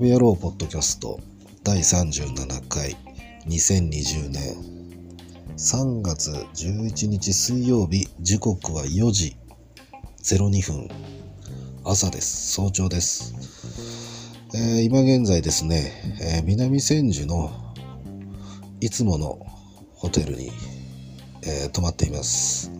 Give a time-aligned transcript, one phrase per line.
[0.00, 1.20] べ野郎ポッドキャスト
[1.62, 2.96] 第37回
[3.46, 4.56] 2020年
[5.58, 9.36] 3月11日水曜日時刻は4時
[10.22, 10.88] 02分
[11.84, 13.34] 朝です早朝です、
[14.54, 15.92] えー今現在ですね、
[16.22, 17.50] えー南千住の
[18.80, 19.38] いつもの
[19.92, 20.50] ホテルに、
[21.42, 22.72] えー泊まっています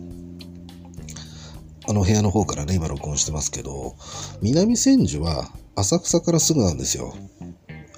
[1.87, 3.95] あの部屋の方からね今録音してますけど
[4.41, 7.13] 南千住は浅草からすぐなんですよ。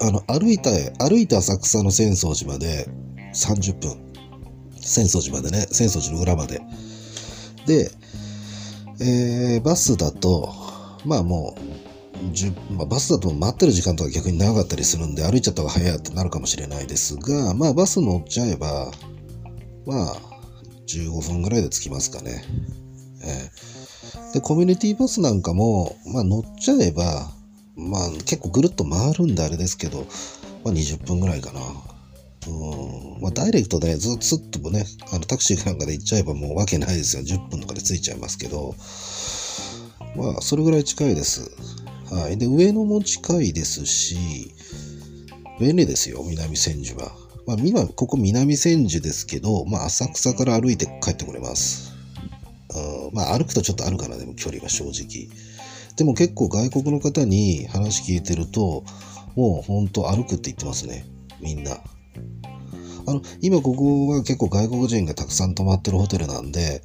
[0.00, 2.88] あの歩いた歩いて浅草の浅草寺まで
[3.34, 3.96] 30分。
[4.80, 5.66] 浅草寺までね。
[5.70, 6.60] 浅草寺の裏まで。
[7.66, 7.90] で、
[9.00, 10.52] えーバスだと
[11.04, 11.74] まあもう
[12.72, 18.90] まあ、バスだと待ってる時間とか逆に長かったりするんで歩いちゃった方が早いってなるかもしれないですがまあバス乗っちゃえば
[19.84, 20.16] まあ
[20.86, 22.44] 15分ぐらいで着きますかね。
[23.22, 24.34] えー。
[24.34, 27.30] でコミュニティバスなんかも、まあ、乗っちゃえば、
[27.76, 30.06] まあ、結構ぐるっと回るんであれですけど、
[30.64, 31.60] まあ、20分ぐらいかな。
[32.46, 37.22] うんまあ、ダイレクトでずっとすっとね、あのタクシーなんかで行っちゃえばもうわけないですよ。
[37.22, 38.74] 10分とかで着いちゃいますけど、
[40.16, 41.50] まあ、それぐらい近いです。
[42.10, 42.38] はい。
[42.38, 44.52] で、上野も近いですし、
[45.58, 47.12] 便利ですよ、南千住は。
[47.46, 51.92] まあ、今、ここ南千住ですけど、まあ、浅草から歩いて帰ってこれます。
[52.74, 55.28] うんまあ、歩くとちょっとあるかな、でも距離は正直。
[55.96, 58.84] でも結構外国の方に話聞いてると、
[59.36, 61.06] もう本当歩くって言ってますね、
[61.40, 61.72] みんな。
[63.06, 66.82] あの、今ここは結構外国人がたくさん泊まってるホテルなんで、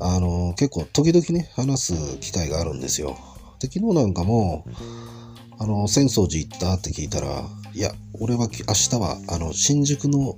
[0.00, 3.16] あの、結構時々ね、話す機会があるんですよ。
[3.60, 4.64] で、昨日なんかも、
[5.58, 10.36] あの、浅草寺行ったって聞いたら、いや、俺は明日は、あの、新宿の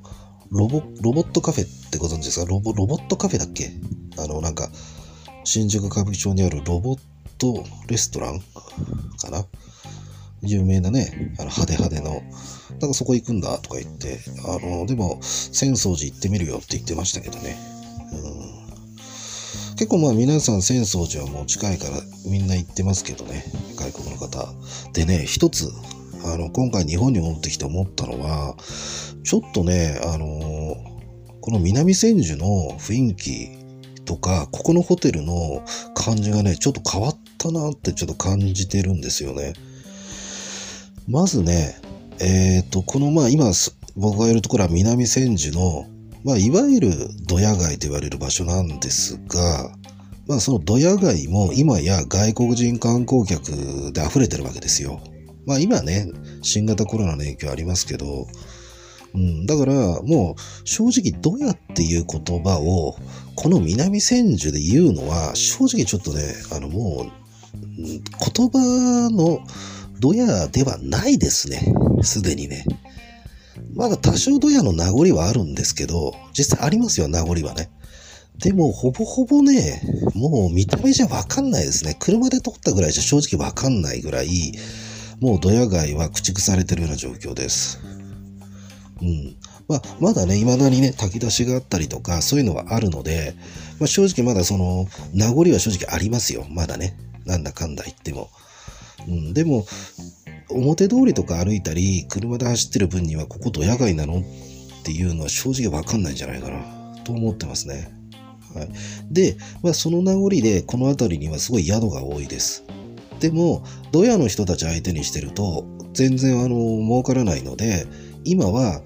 [0.51, 2.47] ロボ、ロボットカフェってご存知ですか？
[2.47, 3.71] ロボ、ロボットカフェだっけ？
[4.19, 4.69] あの、なんか、
[5.45, 7.03] 新宿歌舞伎町にあるロボット
[7.41, 8.41] トレストラン
[9.19, 9.45] かな
[10.43, 12.23] 有名なね、あの派手派手の。
[12.79, 17.57] だかそこ行くんだとか言って、あの、でも、浅草寺行ってみるよって言ってましたけどね。
[18.13, 18.51] うん
[19.77, 23.45] 結構まあ皆さん浅草寺はもう近いからみんな行ってますけどね、
[23.77, 24.47] 外国の方。
[24.93, 25.71] でね、一つ、
[26.23, 28.57] あの、今回日本に戻ってきて思ったのは、
[29.25, 30.77] ちょっとね、あの
[31.41, 33.60] この南千住の雰囲気
[34.11, 35.63] とか、ここのホテルの
[35.95, 39.53] 感じがね、ちょっと変わったなってちょっと感じてるんですよね。
[41.07, 41.77] まずね、
[42.19, 45.87] えっ、と、このまあ今す僕がいるところは南千住の、
[46.25, 46.91] まあいわゆる
[47.29, 49.71] ドヤ街と言われる場所なんですが、
[50.27, 55.01] まあそのドヤ街も今や外国人観光客で溢れてるわけですよ。
[55.47, 56.11] まあ今ね、
[56.43, 58.27] 新型コロナの影響ありますけど、
[59.15, 62.97] うん、だからもう正直ドヤっていう言葉を
[63.35, 66.23] この南千住で言うのは正直ちょっとね、
[66.53, 67.21] あのもう
[67.77, 69.41] 言葉の
[69.99, 71.61] ドヤではないですね。
[72.03, 72.65] すでにね。
[73.75, 77.71] まだ多少ドヤの名残はあるんですけど、実際ありますよ、名残はね。
[78.39, 79.83] でも、ほぼほぼね、
[80.15, 81.95] もう見た目じゃわかんないですね。
[81.99, 84.53] 車で撮ったぐらいじゃ正直わかんないぐらい、
[85.21, 87.79] もうドヤ街は駆逐されてるような状況です。
[89.03, 89.37] うん。
[89.69, 93.35] まあ、まだね、未だにね、炊き出しがあったりとか、そういうのはあるので、
[93.79, 96.47] まあ、正直まだその、名残は正直ありますよ。
[96.51, 96.97] まだね。
[97.25, 98.31] なんだかんだ言っても。
[99.09, 99.35] うん。
[99.35, 99.67] でも、
[100.51, 104.23] 表通りとか歩いたり、車で走ってる分には、ここドヤ街なのっ
[104.83, 107.93] ていうのは正直わかんないんじゃないかな、と思ってますね。
[108.55, 108.69] はい。
[109.11, 112.65] で、まあ、その名残で、この辺りにはすごい宿が多いです。
[113.21, 113.63] でも、
[113.93, 117.87] ドヤの人たち相手にしてると、全然あの、儲からないので、
[118.25, 118.83] 今は、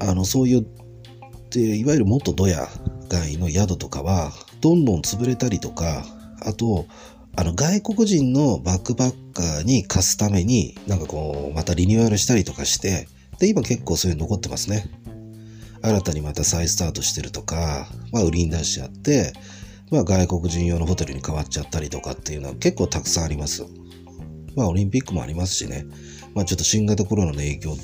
[0.00, 0.66] あの、そういう、
[1.50, 2.68] でいわゆる元ドヤ
[3.08, 6.04] 街の宿とかは、どんどん潰れたりとか、
[6.40, 6.86] あと、
[7.36, 13.08] あの、外国人のバックパッカーに貸すために、なんかこう、またリニューアルしたりとかして、
[13.38, 14.90] で、今結構そういうの残ってますね。
[15.82, 19.32] 新たにまた再スタートしてるとか、まあ、売りに出しちゃって、
[19.90, 23.64] まあ、外国人用のホテルに変わっちゃったりとかっていうのは結構たくさんあります。
[24.56, 25.84] まあ、オリンピックもありますしね。
[26.34, 27.76] まあ、ちょっと新型コロナの影響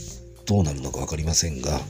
[0.46, 1.80] どうなるのかわかりませんが、っ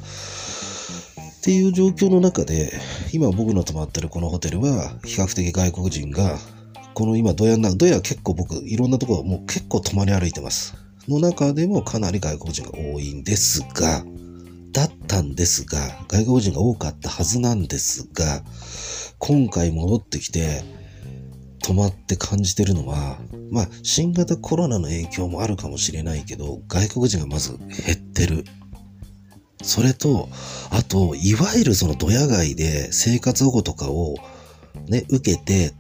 [1.43, 2.72] ていう状況の中で、
[3.12, 6.38] 今僕の泊まってるこのホテルは、比較的外国人が、
[6.94, 10.75] この今、ドヤな、ドヤ結構僕、いろんなところ、もう結構泊まり歩いてます。
[11.08, 14.04] の中でもかなり外国人が多いんですが、
[14.72, 18.43] だったんですが、外国人が多かったはずなんですが、
[19.19, 20.62] 今回戻ってきて、
[21.62, 23.19] 泊まって感じてるのは、
[23.50, 28.44] まあ、新型コロナの影響もあるかもしれないけど、外国人がまず減ってる。
[29.62, 30.29] それと、
[30.70, 34.17] あと、いわゆるそのドヤ街で生活保護とかを
[34.88, 35.73] ね、受けて、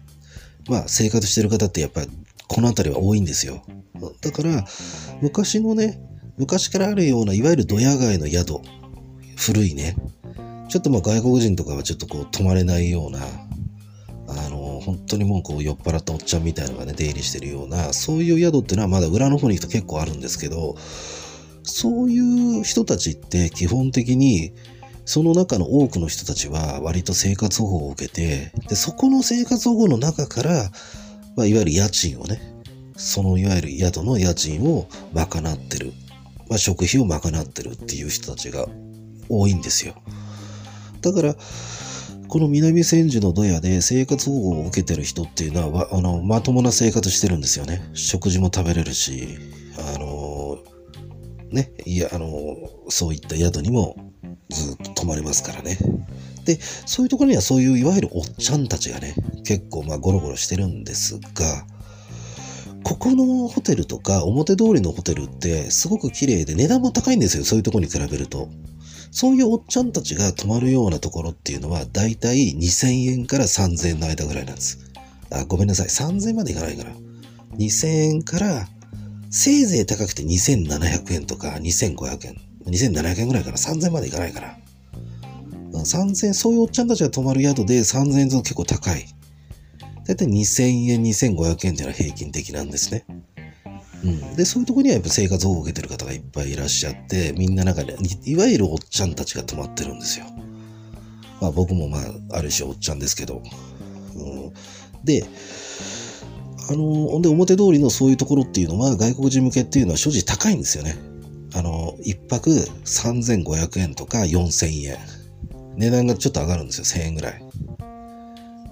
[0.68, 2.08] まあ生活してる方ってやっぱり
[2.46, 3.64] この辺りは多いんですよ。
[4.20, 4.64] だから、
[5.20, 6.00] 昔のね、
[6.38, 8.60] 昔からあるような、いわゆるドヤ街の宿、
[9.36, 9.96] 古いね。
[10.68, 13.20] ちょっとまあ外国人とかはちょっとこう泊まれないような、
[14.84, 20.76] 本当にもうこう酔っ払ったおっちゃんみたいなのがね、出入りしてるような、そういう宿っていうのはまだ裏の方に行くと結構あるんですけど、
[21.62, 24.52] そういう人たちって基本的に、
[25.04, 30.70] その中の多くの人たちは割と生活保護を受けて、で、そこの生活保護の中から、
[31.36, 32.40] まあ、いわゆる家賃をね、
[32.96, 35.24] そのいわゆる宿の家賃を賄
[35.54, 35.92] ってる。
[36.48, 38.66] まあ、食費を賄ってるっていう人たちが
[39.28, 39.94] 多いんですよ。
[41.00, 41.36] だから、
[42.32, 47.86] この南千住のドヤで生活保護を受けてる人っていうのは、あの、まともな生活してるんですよね。
[47.92, 49.36] 食事も食べれるし、
[49.94, 50.56] あの、
[51.50, 52.56] ね、いや、あの、
[52.88, 53.96] そういった宿にも
[54.48, 55.76] ずっと泊まれますからね。
[56.46, 59.14] で、そういうところにはそういういわゆるおっちゃんたちがね、
[59.44, 61.66] 結構まあゴロゴロしてるんですが、
[62.82, 67.44] ここのホテルとか表通りのホテルってすごく綺麗で値段も高いんですよ。
[67.44, 68.48] そういうところに比べると。
[69.12, 74.78] そういうおっちゃんたちが泊まるようなところっていうのはだいたい2000円から3000円の間ぐらいなんです。
[75.30, 75.88] あ、ごめんなさい。
[75.88, 76.92] 3000円までいかないから。
[77.58, 78.66] 2000円から
[79.30, 82.36] せいぜい高くて2700円とか2500円。
[82.64, 83.58] 2700円ぐらいかな。
[83.58, 84.58] 3000円までいかないから。
[85.72, 89.06] 3000円、そういうおっちゃんたちが泊まる宿で3000円と結構高い。
[90.06, 93.04] だいたい2000円、2500円っていうのは平均的なんですね。
[94.04, 94.36] うん。
[94.36, 100.26] で、そういうとこにはやっぱ生活保護を受けてる方がいっぱいいらっしゃって、みんな中で、いわゆるおっちゃんたちが泊まってるんですよ。
[101.40, 103.42] まあ僕もまあ、ある種おっちゃんですけど。
[104.14, 104.52] うん、
[105.04, 105.24] で、
[106.70, 110.96] あの、ほんで表通りのそういうところっていうのは外国人向けっていうのは正直高いんですよね。
[111.54, 114.98] あの、一泊3500円とか4000円。
[115.76, 116.84] 値段がちょっと上がるんですよ。
[116.84, 117.42] 1000円ぐらい。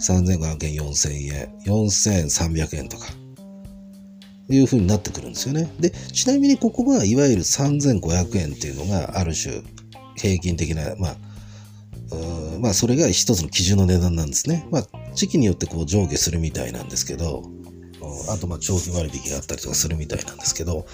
[0.00, 3.06] 3500円、4000円、4300円とか。
[4.50, 5.72] いう風になってくるんですよね。
[5.78, 9.62] で、ちなみにここはいわゆる3500円っていうのがある種
[10.16, 11.16] 平均的な、まあ、
[12.60, 14.66] まあそれが一つの基準の値段なんですね。
[14.70, 17.44] まあ時期によってこう上下するみたいなんですけど、
[18.28, 20.86] あとまあ長期割引があったりとかするみたいなんですけど、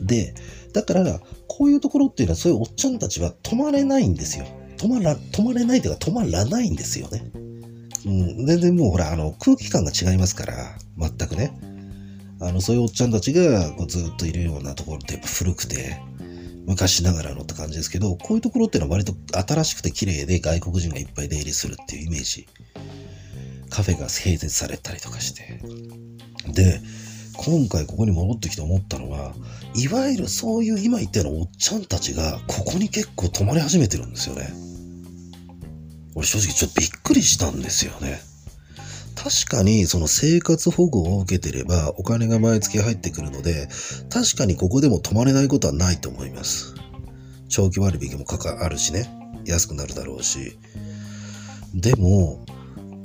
[0.00, 0.34] で、
[0.72, 4.46] だから、こういうところっていうのはそういうおっちゃんたちは泊まれないんですよ。
[4.76, 7.30] 泊まら、泊まれないというか止まらないんですよね。
[8.06, 11.52] うん、全然もうほら、あの、空気感が違いますから、全くね。
[12.46, 16.00] あの、そういうおっちゃんたちがこうずっといるようなところってやっぱ古くて、
[16.66, 22.46] 昔ながらのって感じですけど、こういうところっていうのは割と新しくて綺麗で外国人がいっぱい出入りするっていうイメージ。
[23.70, 25.60] カフェが併設されたりとかして。
[26.52, 26.80] で、
[27.36, 29.34] 今回ここに戻ってきて思ったのは、
[29.74, 34.52] いわゆるそういう今言ったようなおっちゃんたちがここに結構泊まり始めてるんですよね。
[36.14, 38.20] 俺正直ちょっとびっくりしたんですよね。
[39.14, 43.68] 確かにその生活保護を受けてればお金が毎月入ってくるので、
[44.10, 46.74] 確かにここでも泊まれないことはないと思います。
[47.48, 49.08] 長期割引もかかあるしね、
[49.44, 50.58] 安くなるだろうし。
[51.74, 52.44] でも、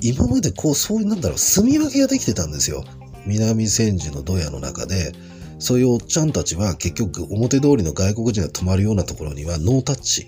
[0.01, 2.83] 今までこう、そういうなんだろう、住み分けができてたんですよ。
[3.25, 5.13] 南千住のドヤの中で、
[5.59, 10.27] そういうおっちゃんたちは結局表通りの外国人が泊まるようなところにはノータッチ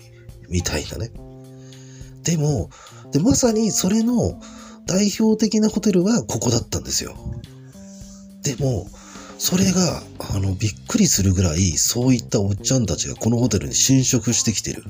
[0.50, 1.10] みたいなね。
[2.22, 2.70] でも、
[3.12, 4.38] で、まさにそれの
[4.86, 7.16] 代表的なホテルはここだったんですよ。
[8.42, 8.88] でも、
[9.38, 14.84] それが、あの、びっくりするぐらい、そういったおっちゃんたちがこのホテルに侵食してきてる。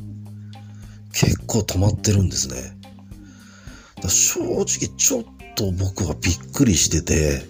[1.12, 2.76] 結構泊まってるんですね。
[4.02, 5.24] だ正直、ちょっ
[5.54, 7.46] と僕はびっくりしてて、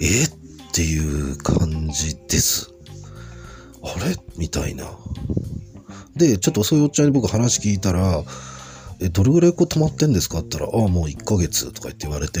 [0.00, 0.30] えっ
[0.72, 0.98] てい
[1.32, 2.70] う感じです。
[3.82, 4.16] あれ？
[4.36, 4.84] みたいな。
[6.14, 8.22] で、ちょっとそういうおっちゃんに僕話聞いたら、
[9.00, 12.40] え、どれぐらいこう泊まってんですかって言ったら、ああ、もう1ヶ月とか言って言われて、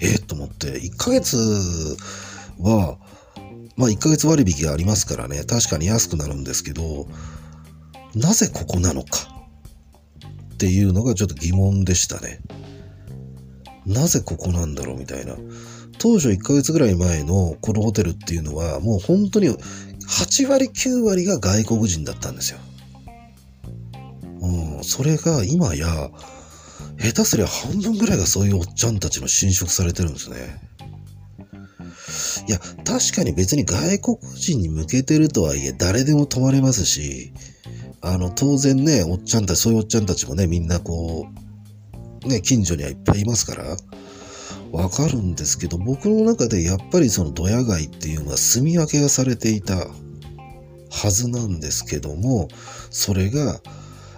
[0.00, 0.18] え？
[0.18, 1.36] と思って、1ヶ月
[2.58, 2.98] は、
[3.76, 7.06] まあ1ヶ月割引がありますからね、確かに安くなるんですけど、
[8.14, 9.28] なぜここなのか？
[10.54, 12.40] っていうのがちょっと疑問でしたね。
[13.86, 15.36] なぜここなんだろうみたいな。
[15.98, 22.58] 当初1ヶ月ぐらい前のこのホテルっていうのはもう本当に8割9割が外国人だったんですよ。
[24.44, 26.10] うん、それが今や
[26.98, 30.36] 下手すりゃ半分ぐらいがそういうおっちゃんたちの侵食されてるんですね。
[32.46, 37.32] いや、確かに別に外国人に向けてるとはいえ誰でも泊まれますし、
[38.02, 41.26] あの、当然ね、おっちゃんたち、そういうおっちゃんたちもね、みんなこ
[42.24, 43.76] う、ね、近所にはいっぱいいますから、
[44.72, 49.88] わかるんですけど、僕の中でやっぱりそのドヤ街っていうのは住み分けがされていた
[50.90, 52.48] はずなんですけども、
[52.90, 53.60] それが、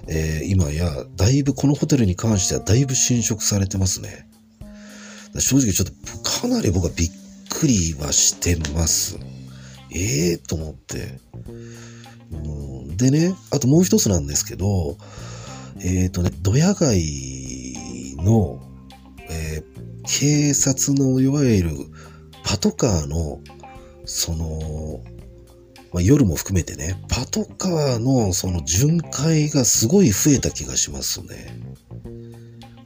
[0.08, 4.28] えー、今やだいぶこのホテルに関してはだいぶ侵食されてますね。
[5.38, 7.10] 正直ちょっとかなり僕はびっ
[7.50, 9.18] くりはしてます。
[9.90, 11.20] ええー、と思って。
[12.32, 14.96] うんでね、あともう一つなんですけど、
[15.80, 17.74] えっ、ー、とね、ドヤ街
[18.16, 18.60] の、
[19.28, 21.70] えー、警察のいわゆる
[22.42, 23.40] パトカーの、
[24.06, 25.02] その、
[25.96, 31.58] まあ、夜も含めてね、パトカーのその巡回がすごい増えた気がしますね。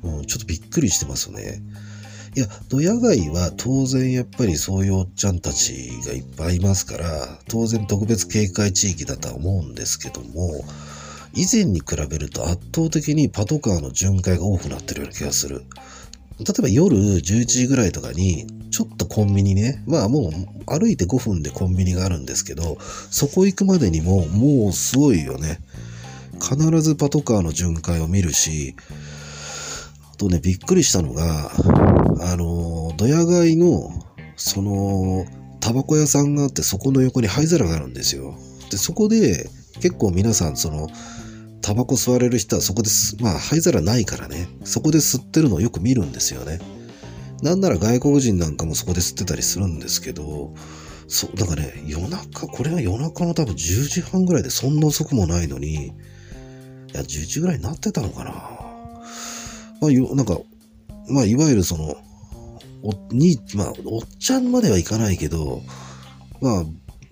[0.04, 1.60] うん、ちょっとびっくりしてますね。
[2.36, 10.64] いや、ドヤ街は当然やっぱりそういうおっちゃんたちがいっぱいいますから、当然特別警戒地域だとは思うんですけども、
[11.34, 15.64] 以前に比べると圧倒的にパトカーの巡回が多くなってるような気がする。
[16.38, 22.78] 例えば夜11時ぐらいとかに、ちょっとコンビニね、まあもう歩いて5分でコンビニがあるんですけど、
[23.10, 25.60] そこ行くまでにももうすごいよね。
[26.40, 28.74] 必ずパトカーの巡回を見るし、
[30.12, 31.50] あとね、びっくりしたのが、
[32.20, 33.90] あの、ドヤ街の、
[34.36, 35.26] その、
[35.60, 38.38] タバコ屋さんがあって、そこの横に灰皿があるんですよ。
[38.70, 39.50] で、そこで、
[39.80, 40.88] 結構皆さん、その、
[41.62, 46.58] タバコ吸われる人はそこです、まあ灰皿ないからね、そこで吸ってるのをよく見るんですよね。
[47.42, 50.54] なんなら外国人なんかもそこで吸ってたりするんですけど、
[51.08, 53.56] そう、だからね、夜中、これは夜中の多分10
[53.88, 55.92] 時半ぐらいでそんな遅くもないのに、い
[56.92, 58.32] や、11時ぐらいになってたのかな。
[59.80, 60.38] まあ、よ、なんか、
[61.08, 61.96] まあ、いわゆるその、
[62.82, 65.62] お、に、まあ、おっちゃんまではいかないけど、
[66.40, 66.64] まあ、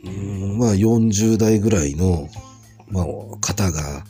[0.04, 2.28] うん、まあ、40代ぐらいの、
[2.88, 3.04] まあ、
[3.40, 4.04] 方が、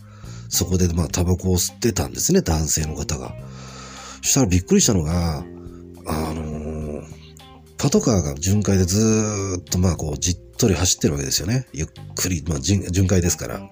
[0.48, 3.34] そこで、まあ、タバコを吸ってたんですね、男性の方が。
[4.22, 5.44] そしたらびっくりしたのが、
[7.78, 11.66] パトカーが巡回でずっと、まあ、こう、じっとり走ってるわけですよね。
[11.72, 13.70] ゆっくり、まあ、巡回ですから。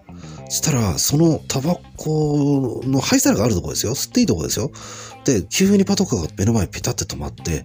[0.49, 3.95] したら、そのタバコの灰皿があるとこですよ。
[3.95, 4.71] 吸っていいとこですよ。
[5.25, 7.65] で、急にパトカーが目の前にペタって止まって、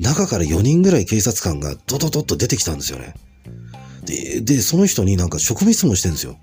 [0.00, 3.14] 中から4人ぐらい警察官がドドドッと出てきたんですよね。
[4.06, 6.38] で、で、その人になんか職務質問してるんですよ。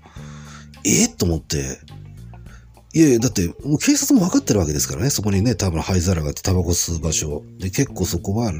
[0.84, 1.06] え？
[1.06, 1.80] ー、と思って、
[2.94, 5.10] いやいや、だって、もう警察も分かってるわけですからね。
[5.10, 7.42] そこにね、多分灰皿があってタバコ吸う場所。
[7.58, 8.52] で、結構そこは、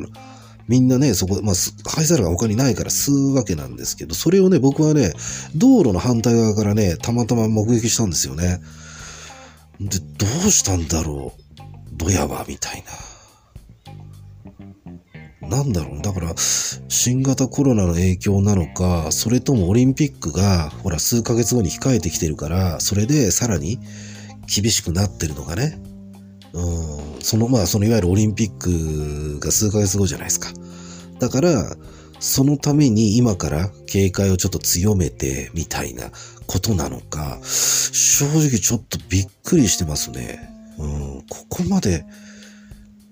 [0.68, 1.54] みんなね、そこ、まあ、
[1.90, 5.12] 灰皿が他にないから吸うわけなんですけど、それをね、僕はね、
[5.54, 8.60] 道路の反対側からね、たまたま目撃したんですよね。
[9.80, 11.42] で、どうしたんだろう？
[11.92, 12.84] ドヤは、みたい
[15.42, 15.48] な。
[15.48, 16.02] なんだろう？
[16.02, 23.78] だから、新型コロナの影響なのか、それともオリンピックが、ほら、数ヶ月後に控えてきてるから、それでさらに、
[24.46, 25.78] 厳しくなってるのがね。
[26.54, 30.48] うん、その、まあ、そのいわゆるオリンピックが数ヶ月後じゃないですか。
[31.18, 31.76] だから、
[32.20, 36.10] そのために今から警戒をちょっと強めてみたいな
[36.46, 40.48] ことなのか、正直ちょっとびっくりしてますね。
[40.78, 42.04] うん、ここまで、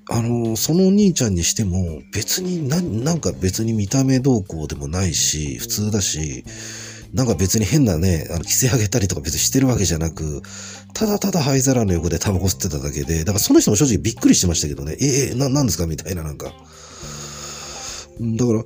[0.08, 6.44] あの、そのお兄ちゃんにしても別にな、なんか別に見た目どうこうでもないし、普通だし、
[7.12, 10.42] なんか別に変なね、あの、着せ上げたりとか別にしてるわけじゃなく、
[10.94, 15.86] ただただ灰皿の横でタバコ吸ってただけで、だからその人も正直びっくりしてましたけどね、ええー、な、なんですか？
[15.86, 16.46] みたいななんか。
[18.20, 18.64] だから、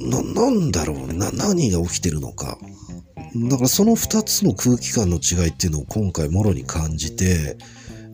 [0.00, 2.58] な、なんだろうね、な、何が起きてるのか。
[3.48, 7.56] だからその二つの空気感の違いっていうのを今回もろに感じて、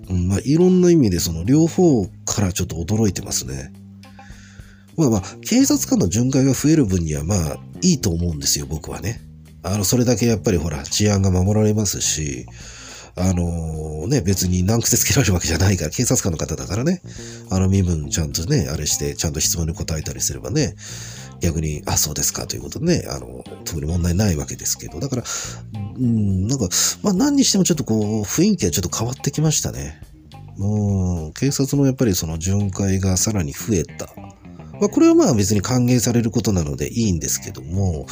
[0.08, 3.72] まあいろんな意味でその両方からちょっと驚いてますね。
[4.96, 9.22] まあまあ、警察官の巡回が増える分にはまあいいと思うんですよ、僕はね。
[9.62, 12.46] あの、それだけやっぱりほら、治安が守られますし、
[13.14, 17.02] あのー、ね、別に難癖つけられるわけじゃないから、警察官の方だからね、
[17.50, 20.74] あの身分ちゃんとね、あれして、ちゃんと質問に答えたりすればね、
[21.40, 25.24] 逆に、あ、そうですかということでね、あの、特に問題ないわけですけど、だから、
[25.96, 26.68] うん、なんか、
[27.02, 30.00] まあ何にしてもちょっとこう、雰囲気はちょっと変わってきましたね。
[30.58, 34.06] うん、警察のやっぱりその巡回がさらに増えた。
[34.80, 38.06] まあこれはまあ別に歓迎されることなのでいいんですけども、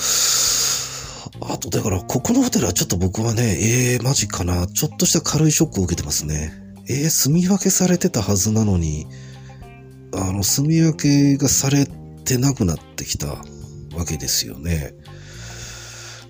[1.41, 4.67] あと、だから、ここのホテルはちょっと僕はね、ええー、マジかな。
[4.67, 6.53] ちょっとした軽いショックを受けてますね。
[6.89, 9.07] ええー、住み分けされてたはずなのに、
[10.15, 11.87] あの、住み分けがされ
[12.25, 14.95] てなくなってきたわけですよね。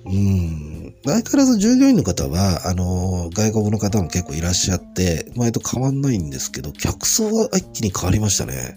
[0.05, 0.95] うん。
[1.05, 8.77] 相変わらず従業員の方は、あの、外国の方も結構いらっしゃって、前と変わんないんですけど、客層が一気に変わりましたね。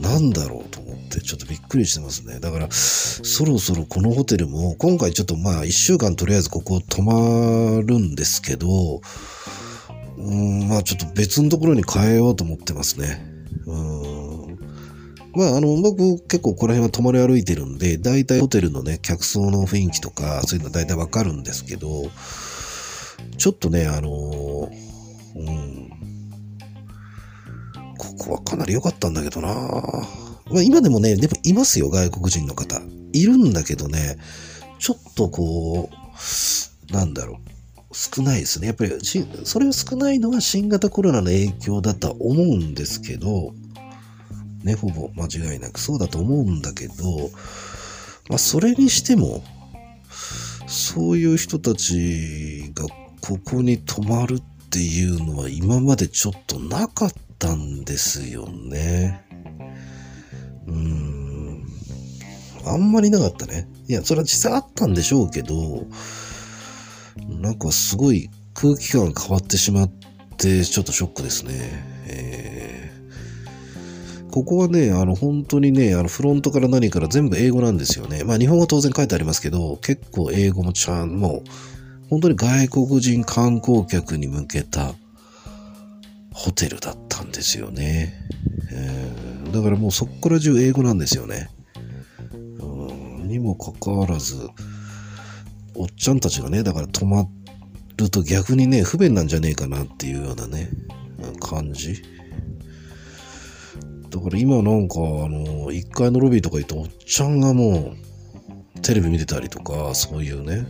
[0.00, 2.40] なんだろうと思ってちょっとびっくりしてますね。
[2.40, 9.00] だから、そろそろこのホテルも、今回ちょっとまあ一週間とりあえずここ泊まるんですけど、
[10.18, 13.24] うん、まあちょっと別のところに変えようと思ってますね。
[13.66, 14.24] うん
[15.36, 22.04] まあ、あの、僕結構この辺は泊まり歩いてるんで、大体ホテルのね、客層の雰囲気とか、そういうの大体わかるんですけど、
[23.36, 24.70] ちょっとね、あの、
[25.36, 25.73] うん、
[28.24, 29.48] ここはかなり良かったんだけどな
[30.50, 32.80] まあ今でもね、でもいますよ、外国人の方。
[33.12, 34.16] いるんだけどね、
[34.78, 37.54] ちょっとこう、なんだろう。
[37.94, 38.66] 少ないですね。
[38.66, 38.92] やっぱり
[39.44, 43.54] それが少ないのは新型コロナの影響だとは思うんですけど、
[44.64, 46.94] ね、ほぼ間違いなくそうだと思うんだけど、
[48.28, 49.44] まあ、それにしても、
[50.66, 52.86] そういう人たちが
[53.20, 57.12] ここに泊まるっていうのは今までちょっとなかっ
[57.44, 59.22] たんですよね。
[60.66, 61.62] うん。
[62.64, 63.68] あんまりなかったね。
[63.86, 65.86] いや、それは実際あったんでしょうけど、
[67.28, 69.92] なんかすごい空気感が変わってしまっ
[70.38, 71.52] て、ちょっとショックですね。
[72.06, 78.24] えー、ここはね、あの、本当にね、あの、フロントから何から全部英語なんですよね。
[78.24, 84.94] まあ、日本語は当然書いてありますけど、結構英語もちゃん、もう、本当に外国人観光客に向けた
[86.34, 88.12] ホテルだったんですよね。
[88.72, 91.48] えー、だからもうそこから中英語なんですよね。
[93.24, 94.36] にもかかわらず、
[95.74, 97.26] おっちゃんたちがね、だから泊ま
[97.96, 100.68] ると逆にね、不便なんじゃねえかなっていうようなね、
[101.40, 102.02] 感じ。
[104.10, 107.94] だから今なんか、あの、1階のロビーとか行っておっちゃんがも
[108.76, 110.66] う、テレビ見てたりとか、そういうね、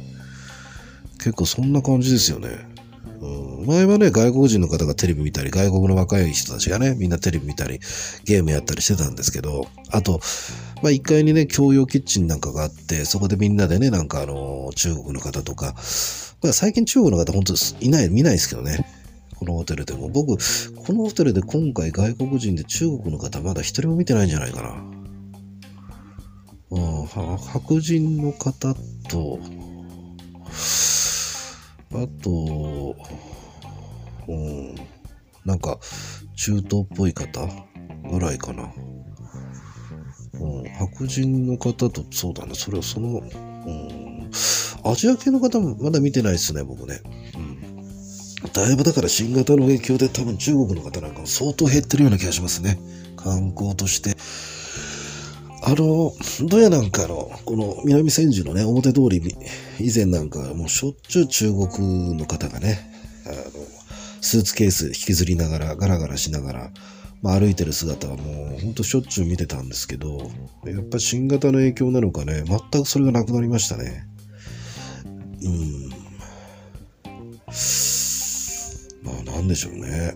[1.18, 2.73] 結構そんな感じですよね。
[3.20, 7.80] うん、前はね、外国人の方がテレビ見たり、外国の若い人たちがね、みんなテレビ見たり、
[8.24, 10.20] ゲームやったりしてたんですけど、あと、
[10.82, 15.74] まあ1階にね、共用キッチンなんかがあって、そこでみんなでね、なんかあの、中国の方とか、
[16.42, 18.84] まあ、最近中国の方本当いない、見ないですけどね。
[19.38, 20.08] このホテルでも。
[20.08, 24.74] 僕、このホテルで今回外国人で中国の方まだ一人も見てないんじゃないかな。
[26.70, 28.74] うん、白人の方
[29.08, 29.38] と、
[31.94, 32.96] あと、
[34.26, 34.74] うん、
[35.44, 35.78] なんか、
[36.36, 37.48] 中東っぽい方
[38.10, 38.72] ぐらいかな。
[40.40, 44.30] うん、白人の方と、そうだね、それはその、うん、
[44.84, 47.00] アジア系の方もまだ見てないですね、僕ね。
[47.36, 48.52] うん。
[48.52, 52.78] だいぶだから新型の影響で多分中国の方なんかも相当減ってるような気がしますね。
[53.16, 54.16] 観光として。
[55.66, 56.12] あの、
[56.46, 59.22] どやなんかの、この南千住のね、表通り、
[59.80, 62.90] 以前なんかもうしょっちゅう中国の方がね、
[63.24, 63.34] あの、
[64.20, 66.70] スーツケース引きずりながら、ガラガラしながら、
[67.22, 70.30] まあ、歩いてる姿はもうほんとしょっちゅう見てたんですけど、
[70.66, 74.06] やっぱ新型の影響なのかね、全くそれがなくなりましたね。
[75.42, 75.88] うん。
[79.02, 80.14] まあなんでしょうね。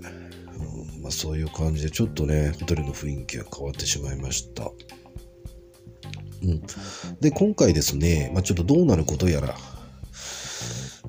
[0.94, 4.70] うん、まあそういう感じでちょっとね、ホテルの雰囲気が変わってしまいました。
[6.42, 6.62] うん。
[7.20, 9.56] で、今回ですね、まあ、ちょっとどうなることやら、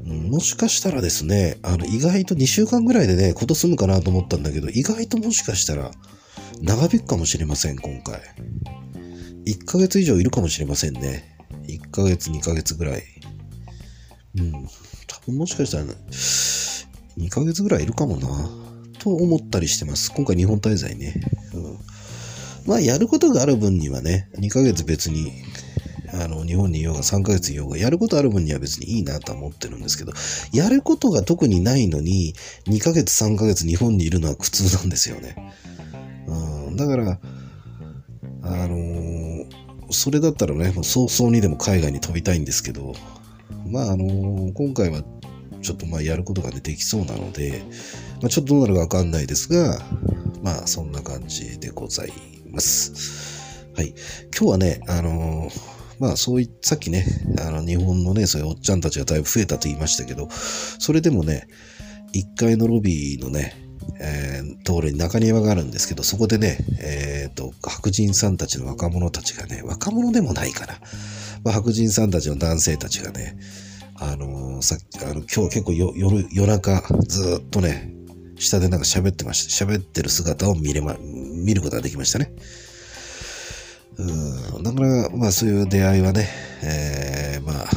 [0.06, 5.92] うん、もしかしたらですね、あの、意外と2週間ぐらいでね、こと済むかなと思ったんだけど、意外ともしかしたら、
[6.62, 8.22] 長引くかもしれません、今回。
[9.46, 11.38] 1ヶ月以上いるかもしれませんね。
[11.68, 13.04] 1ヶ月、2ヶ月ぐらい。
[14.38, 14.52] うん。
[15.08, 15.94] 多分もしかしたら、ね、
[17.18, 18.28] 2ヶ月ぐらいいるかもな。
[19.00, 20.12] と思ったりしてます。
[20.12, 21.16] 今回日本滞在ね。
[21.54, 21.80] うん。
[22.70, 25.32] まあ、やることがある分にはね、2ヶ月別に、
[26.14, 30.14] あの、日本にいようが3ヶ月いようが、やることある分には別にいいなとは思ってるんですけど、
[30.54, 32.36] やることが特にないのに、
[32.68, 35.36] 2ヶ月3ヶ月日本にいるのは苦痛なんですよね。
[36.28, 37.20] うん、だから、
[38.44, 39.46] あのー、
[39.90, 42.94] それだったらね、早々にでも海外に飛びたいんですけど、
[43.66, 45.02] まあ、あのー、今回は
[45.64, 47.64] ちょっとまあやることが、ね、できそうなので、
[48.22, 49.80] まあ、ちょっとどうなるかわかんないですが、
[50.44, 52.39] まあそんな感じでございます。
[52.50, 53.40] ます
[53.76, 53.94] はい。
[54.38, 55.52] 今日はね、あのー、
[56.00, 57.06] まあそういさっきね、
[57.40, 61.48] あの日本のね、そういうおっちゃんたちがだいぶ増えたと言いましたけど、それでもね、
[62.14, 63.54] 1階のロビーのね、
[64.02, 70.74] えー、通りに中庭があるんですけど、そこでね、えっ、ー、と、白人さんたちの若者たちがね、若者でもないかな。
[71.44, 73.38] まあ、白人さんたちの男性たちがね、
[73.96, 77.94] あのー、さっき、あの、今日結構夜、夜中、ずっとね、
[78.38, 79.66] 下でなんか喋ってました。
[79.66, 80.98] 喋ってる姿を見れま、
[81.40, 82.32] 見ることができましたね。
[83.98, 84.64] うん。
[84.64, 86.30] だから、まあそういう出会いはね、
[86.64, 87.68] えー、まあ、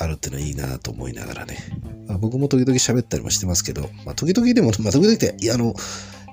[0.00, 1.58] あるっていうのはいいなと思いながらね。
[2.06, 5.74] まあ、僕も時々喋ったりもしてますけど、まあ時々でも、まあ時々って、いや、あの、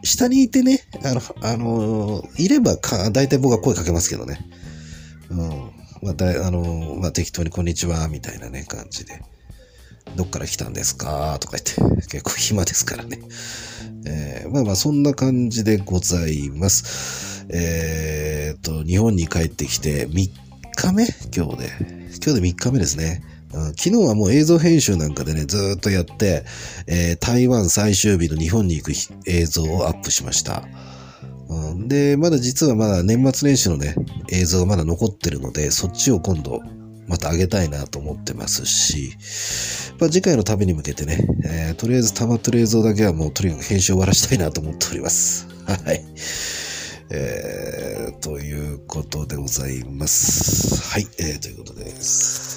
[0.03, 4.45] 下にいてね、あの、あの、いればか、大体僕は声かけますけどね。
[5.29, 5.39] うん。
[6.01, 9.21] まあ、だあの、まあ適当にこんにちは、みたいなね、感じで。
[10.15, 11.37] どっから来たんですか？
[11.39, 13.19] とか言って、結構暇ですからね。
[14.05, 17.45] えー、まあまあそんな感じでございます。
[17.49, 20.31] えー、と、日本に帰ってきて3日
[20.93, 21.05] 目？
[21.35, 21.69] 今日で。
[22.23, 23.23] 今日で3日目ですね。
[23.51, 26.45] 昨日はもう映像編集なんかでね、ずっとやって、
[26.87, 28.91] えー、台湾最終日の日本に行く
[29.25, 30.63] 映像をアップしました。
[31.87, 33.95] で、まだ実はまだ年末年始のね、
[34.31, 36.61] 映像がまだ残ってるので、そっちを今度
[37.11, 39.17] また上げたいなと思ってますし、
[40.01, 45.47] ぱ次回の旅に向けてね、えー、とりあえず溜まってる映像だけはもうとにかく編集終わらしたいなと思っております。
[45.67, 46.03] はい。
[47.11, 50.81] えー、ということでございます。
[50.81, 52.50] はい、えー、ということです。